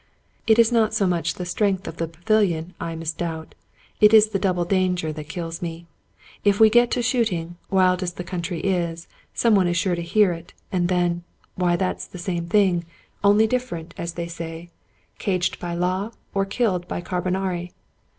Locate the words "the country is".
8.13-9.07